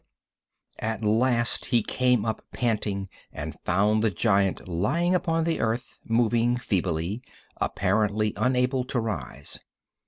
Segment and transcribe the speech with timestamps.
[0.79, 6.57] At last he came up panting, and found the giant lying upon the earth, moving
[6.57, 7.21] feebly,
[7.57, 9.59] apparently unable to rise.